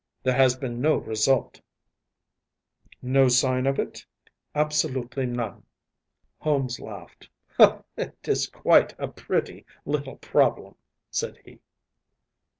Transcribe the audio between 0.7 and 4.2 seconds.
no result.‚ÄĚ “No sign of it?‚ÄĚ